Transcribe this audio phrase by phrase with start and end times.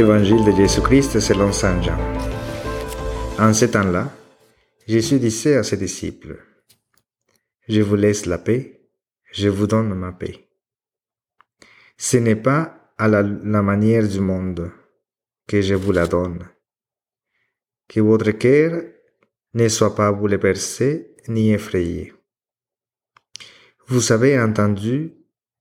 [0.00, 1.98] Évangile de Jésus-Christ selon Saint Jean.
[3.38, 4.10] En ce temps-là,
[4.88, 6.42] Jésus disait à ses disciples,
[7.68, 8.88] Je vous laisse la paix,
[9.30, 10.48] je vous donne ma paix.
[11.98, 14.72] Ce n'est pas à la, la manière du monde
[15.46, 16.48] que je vous la donne.
[17.86, 18.82] Que votre cœur
[19.52, 22.14] ne soit pas bouleversé ni effrayé.
[23.88, 25.12] Vous avez entendu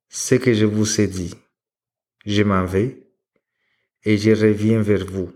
[0.07, 1.35] ce que je vous ai dit.
[2.25, 3.08] Je m'en vais
[4.03, 5.31] et je reviens vers vous.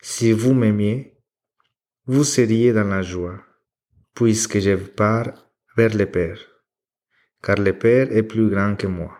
[0.00, 1.18] Si vous m'aimiez,
[2.06, 3.42] vous seriez dans la joie,
[4.14, 5.32] puisque je pars
[5.76, 6.40] vers le Père,
[7.42, 9.18] car le Père est plus grand que moi.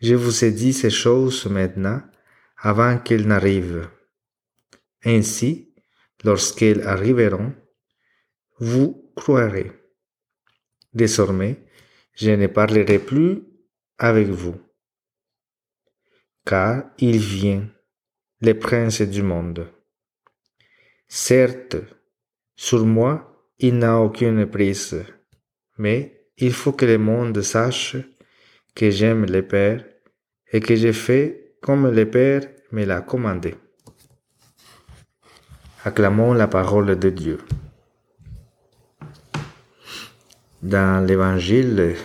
[0.00, 2.02] Je vous ai dit ces choses maintenant
[2.58, 3.88] avant qu'elles n'arrivent.
[5.04, 5.74] Ainsi,
[6.24, 7.54] lorsqu'elles arriveront,
[8.58, 9.72] vous croirez.
[10.92, 11.66] Désormais,
[12.14, 13.42] je ne parlerai plus
[13.98, 14.56] avec vous,
[16.44, 17.66] car il vient,
[18.40, 19.66] le prince du monde.
[21.08, 21.76] Certes,
[22.56, 25.04] sur moi, il n'a aucune prise,
[25.78, 27.96] mais il faut que le monde sache
[28.74, 29.84] que j'aime le Père
[30.52, 33.54] et que je fais comme le Père me l'a commandé.
[35.84, 37.38] Acclamons la parole de Dieu.
[40.62, 41.96] Dans l'évangile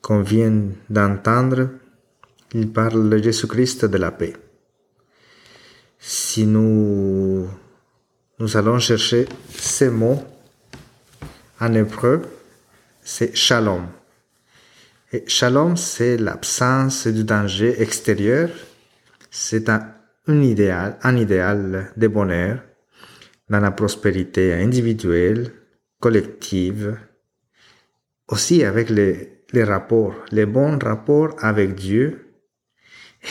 [0.00, 1.70] qu'on vient d'entendre,
[2.54, 4.34] il parle de Jésus-Christ de la paix.
[5.98, 7.46] Si nous,
[8.38, 10.22] nous allons chercher ces mots
[11.60, 12.22] en hébreu,
[13.02, 13.86] c'est shalom.
[15.12, 18.50] Et shalom, c'est l'absence du danger extérieur.
[19.30, 19.94] C'est un,
[20.28, 22.62] idéal, un idéal de bonheur
[23.48, 25.52] dans la prospérité individuelle,
[26.00, 26.96] collective,
[28.28, 32.29] aussi avec les, les rapports, les bons rapports avec Dieu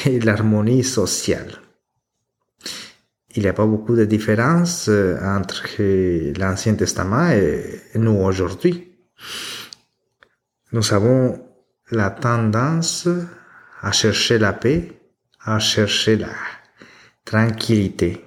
[0.05, 1.59] et l'harmonie sociale.
[3.35, 4.89] Il n'y a pas beaucoup de différence
[5.21, 5.65] entre
[6.39, 8.91] l'Ancien Testament et nous aujourd'hui.
[10.71, 11.39] Nous avons
[11.91, 13.07] la tendance
[13.81, 14.91] à chercher la paix,
[15.45, 16.33] à chercher la
[17.23, 18.25] tranquillité.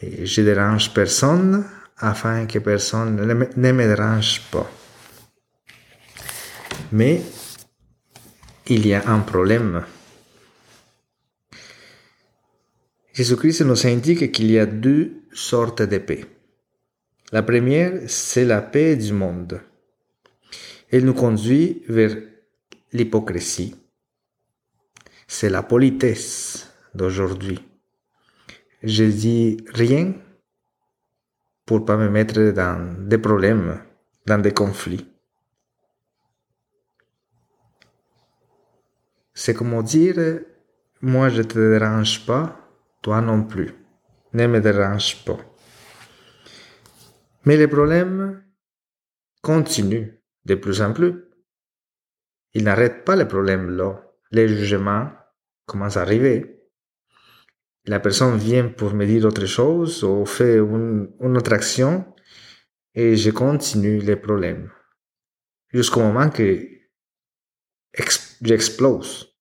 [0.00, 1.64] Et je dérange personne
[1.98, 4.68] afin que personne ne me dérange pas.
[6.92, 7.22] Mais
[8.66, 9.82] il y a un problème.
[13.12, 16.24] Jésus-Christ nous indique qu'il y a deux sortes de paix.
[17.30, 19.60] La première, c'est la paix du monde.
[20.90, 22.16] Elle nous conduit vers
[22.92, 23.74] l'hypocrisie.
[25.26, 27.60] C'est la politesse d'aujourd'hui.
[28.82, 30.14] Je dis rien
[31.64, 33.80] pour pas me mettre dans des problèmes,
[34.26, 35.06] dans des conflits.
[39.34, 40.40] C'est comme dire,
[41.00, 42.61] moi je te dérange pas,
[43.02, 43.74] toi non plus.
[44.32, 45.38] Ne me dérange pas.
[47.44, 48.42] Mais les problèmes
[49.42, 51.24] continuent de plus en plus.
[52.54, 54.00] Il n'arrête pas les problèmes là.
[54.30, 55.10] Les jugements
[55.66, 56.62] commencent à arriver.
[57.86, 62.06] La personne vient pour me dire autre chose ou fait une, une autre action
[62.94, 64.70] et je continue les problèmes.
[65.72, 66.68] Jusqu'au moment que
[68.40, 69.34] j'explose.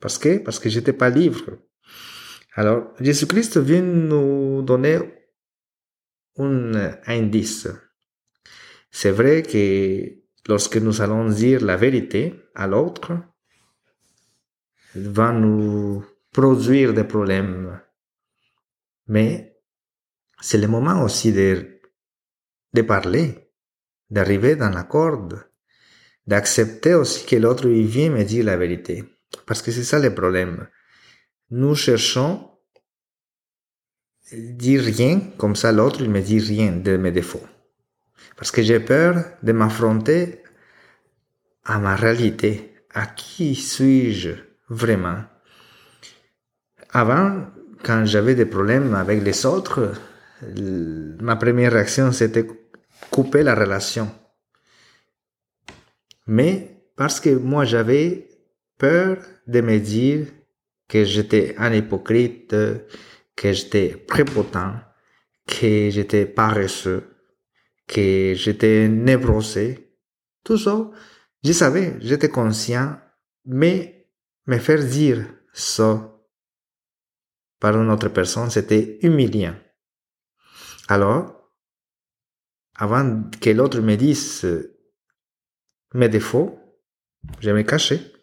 [0.00, 1.58] Parce que, parce que j'étais pas libre.
[2.56, 4.98] Alors, Jésus-Christ vient nous donner
[6.38, 6.72] un
[7.06, 7.68] indice.
[8.90, 13.12] C'est vrai que lorsque nous allons dire la vérité à l'autre,
[14.94, 17.80] va nous produire des problèmes.
[19.08, 19.58] Mais
[20.40, 21.80] c'est le moment aussi de,
[22.72, 23.50] de parler,
[24.10, 25.28] d'arriver dans l'accord,
[26.26, 29.04] d'accepter aussi que l'autre vient me dire la vérité.
[29.44, 30.68] Parce que c'est ça le problème.
[31.50, 32.50] Nous cherchons
[34.32, 37.46] dire rien, comme ça l'autre il me dit rien de mes défauts.
[38.36, 40.42] Parce que j'ai peur de m'affronter
[41.64, 42.74] à ma réalité.
[42.92, 44.30] À qui suis-je
[44.68, 45.22] vraiment?
[46.90, 47.46] Avant,
[47.82, 49.92] quand j'avais des problèmes avec les autres,
[51.20, 52.46] ma première réaction c'était
[53.10, 54.10] couper la relation.
[56.26, 58.28] Mais parce que moi j'avais
[58.78, 60.26] peur de me dire
[60.88, 64.56] que j'étais un hypocrite, que j'étais prépotent,
[65.46, 67.16] que j'étais paresseux,
[67.86, 69.96] que j'étais névrosé.
[70.42, 70.90] Tout ça,
[71.42, 72.98] je savais, j'étais conscient,
[73.46, 74.08] mais
[74.46, 76.10] me faire dire ça
[77.58, 79.56] par une autre personne, c'était humiliant.
[80.88, 81.50] Alors,
[82.76, 84.46] avant que l'autre me dise
[85.94, 86.58] mes défauts,
[87.40, 88.13] je me cachais.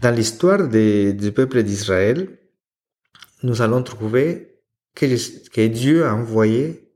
[0.00, 2.38] Dans l'histoire du peuple d'Israël,
[3.42, 4.62] nous allons trouver
[4.94, 6.94] que, Dieu a envoyé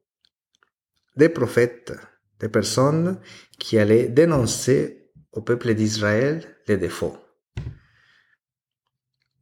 [1.16, 1.93] des prophètes,
[2.38, 3.20] des personnes
[3.58, 7.16] qui allaient dénoncer au peuple d'Israël les défauts.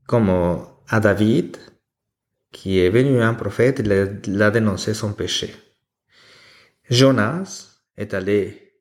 [0.06, 0.30] Comme
[0.88, 1.58] à David,
[2.52, 5.54] qui est venu un prophète, il a dénoncé son péché.
[6.88, 8.80] Jonas est allé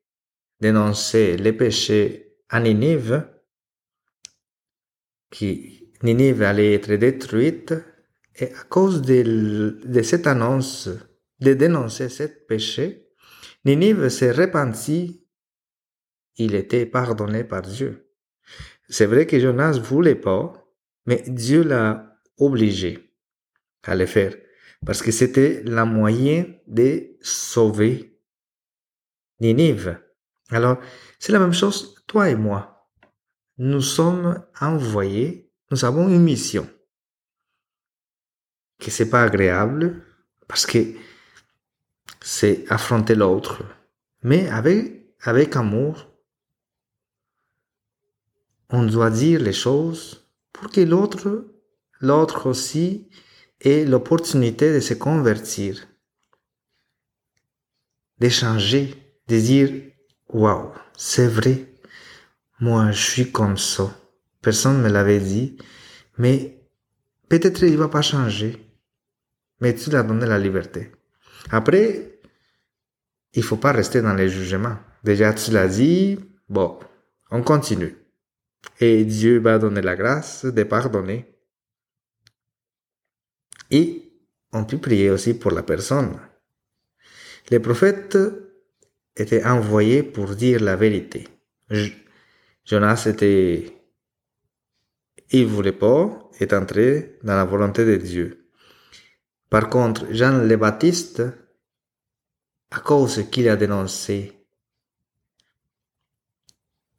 [0.58, 3.26] dénoncer les péchés à Ninive,
[5.30, 7.74] qui Ninive allait être détruite,
[8.36, 10.88] et à cause de, de cette annonce
[11.40, 13.08] de dénoncer ce péché,
[13.64, 15.26] Ninive s'est repentie,
[16.36, 18.10] il était pardonné par Dieu.
[18.88, 20.52] C'est vrai que Jonas voulait pas,
[21.06, 23.14] mais Dieu l'a obligé
[23.82, 24.34] à le faire,
[24.84, 28.18] parce que c'était la moyen de sauver
[29.40, 29.98] Ninive.
[30.50, 30.78] Alors,
[31.18, 32.69] c'est la même chose, toi et moi.
[33.62, 36.66] Nous sommes envoyés, nous avons une mission.
[38.78, 40.02] Que c'est pas agréable,
[40.48, 40.78] parce que
[42.22, 43.62] c'est affronter l'autre.
[44.22, 46.08] Mais avec, avec amour,
[48.70, 51.44] on doit dire les choses pour que l'autre,
[52.00, 53.10] l'autre aussi,
[53.60, 55.86] ait l'opportunité de se convertir,
[58.16, 58.94] d'échanger
[59.28, 59.70] de dire
[60.30, 61.69] waouh, c'est vrai,
[62.60, 63.94] moi je suis comme ça.
[64.42, 65.58] Personne ne me l'avait dit,
[66.18, 66.58] mais
[67.28, 68.66] peut-être il va pas changer.
[69.60, 70.90] Mais tu lui as donné la liberté.
[71.50, 72.20] Après,
[73.34, 74.78] il faut pas rester dans les jugements.
[75.04, 76.18] Déjà, tu l'as dit,
[76.48, 76.78] bon,
[77.30, 77.96] on continue.
[78.80, 81.26] Et Dieu va donner la grâce de pardonner.
[83.70, 84.10] Et
[84.52, 86.18] on peut prier aussi pour la personne.
[87.50, 88.18] Les prophètes
[89.16, 91.28] était envoyé pour dire la vérité.
[92.70, 93.82] Jonas était,
[95.30, 98.48] il voulait pas, est entré dans la volonté de Dieu.
[99.48, 101.20] Par contre, Jean le Baptiste,
[102.70, 104.46] à cause qu'il a dénoncé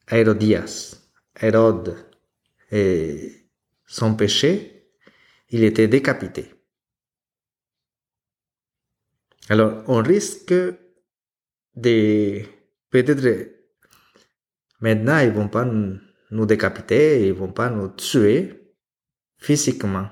[0.09, 0.97] Hérodias,
[1.39, 1.95] Hérode
[2.69, 3.47] et
[3.85, 4.91] son péché,
[5.51, 6.53] il était décapité.
[9.47, 10.53] Alors, on risque
[11.77, 12.41] de
[12.89, 13.60] peut-être
[14.81, 18.75] maintenant ils vont pas nous décapiter, ils vont pas nous tuer
[19.37, 20.09] physiquement.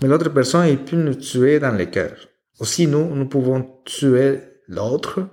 [0.00, 2.16] Mais l'autre personne, il peut nous tuer dans le cœur.
[2.58, 5.28] Aussi, nous, nous pouvons tuer l'autre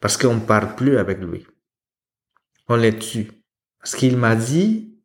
[0.00, 1.46] parce qu'on parle plus avec lui.
[2.68, 3.30] On le tue.
[3.78, 5.00] Parce qu'il m'a dit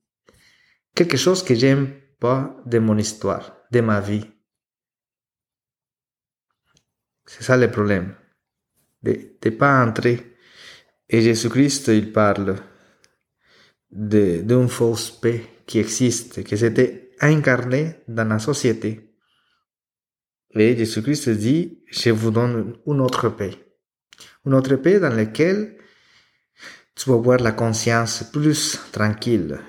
[0.93, 4.25] quelque chose que j'aime pas de mon histoire, de ma vie.
[7.25, 8.15] C'est ça le problème
[9.41, 10.36] de pas entrer.
[11.09, 12.55] Et Jésus-Christ, il parle
[13.91, 19.13] d'une fausse paix qui existe, qui s'était incarnée dans la société.
[20.51, 23.51] Et Jésus-Christ dit, je vous donne une autre paix.
[24.45, 25.77] Une autre paix dans laquelle
[26.95, 29.59] tu vas avoir la conscience plus tranquille.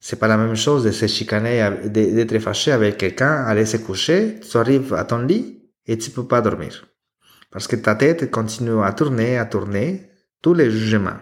[0.00, 4.40] C'est pas la même chose de se chicaner, d'être fâché avec quelqu'un, aller se coucher,
[4.40, 6.88] tu arrives à ton lit et tu peux pas dormir.
[7.50, 10.08] Parce que ta tête continue à tourner, à tourner,
[10.42, 11.18] tous les jugements.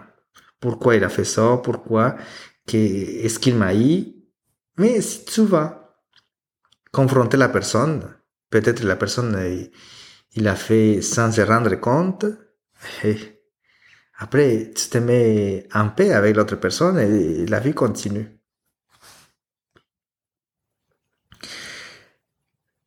[0.59, 1.57] Pourquoi il a fait ça?
[1.63, 2.15] Pourquoi?
[2.73, 4.13] Est-ce qu'il m'a eu?
[4.77, 5.97] Mais si tu vas
[6.91, 8.15] confronter la personne,
[8.49, 9.37] peut-être la personne,
[10.35, 12.25] il, a fait sans se rendre compte,
[13.03, 13.17] et
[14.19, 18.27] après, tu te mets en paix avec l'autre personne et la vie continue.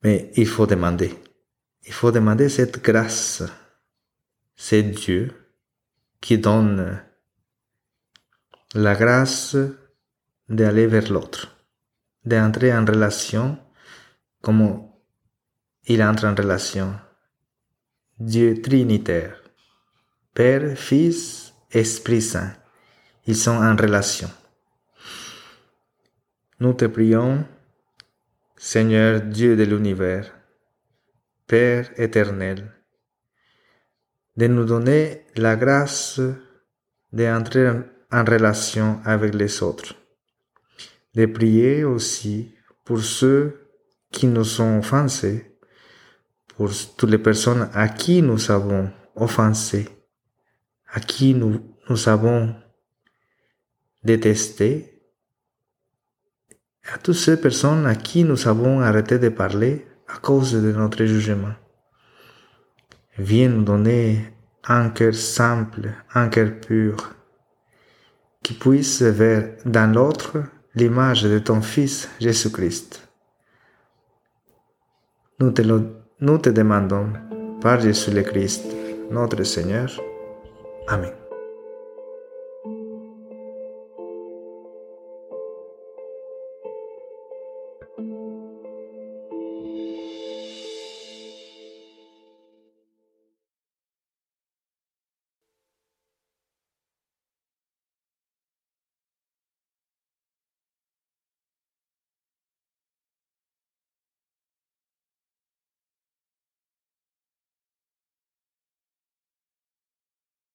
[0.03, 1.15] Mais il faut demander.
[1.87, 3.43] Il faut demander cette grâce.
[4.57, 5.40] C'est Dieu
[6.21, 7.03] qui donne
[8.75, 9.57] la grâce
[10.49, 11.57] d'aller vers l'autre,
[12.25, 13.59] d'entrer en relation
[14.43, 14.87] comme
[15.87, 16.95] il entre en relation.
[18.19, 19.43] Dieu trinitaire,
[20.35, 22.55] Père, Fils, Esprit Saint,
[23.27, 24.31] ils sont en relation.
[26.61, 27.47] Nous te prions,
[28.57, 30.31] Seigneur Dieu de l'univers,
[31.47, 32.71] Père éternel,
[34.41, 36.19] de nous donner la grâce
[37.13, 37.69] d'entrer
[38.11, 39.95] en relation avec les autres,
[41.15, 43.69] de prier aussi pour ceux
[44.11, 45.59] qui nous ont offensés,
[46.57, 49.87] pour toutes les personnes à qui nous avons offensé,
[50.91, 52.55] à qui nous, nous avons
[54.03, 55.03] détesté,
[56.91, 61.05] à toutes ces personnes à qui nous avons arrêté de parler à cause de notre
[61.05, 61.53] jugement.
[63.23, 64.33] Viens nous donner
[64.65, 67.15] un cœur simple, un cœur pur,
[68.43, 70.39] qui puisse vers dans l'autre
[70.75, 73.07] l'image de ton Fils Jésus-Christ.
[75.39, 75.61] Nous te,
[76.21, 77.13] nous te demandons
[77.61, 78.65] par Jésus le Christ,
[79.11, 79.91] notre Seigneur.
[80.89, 81.20] Amen.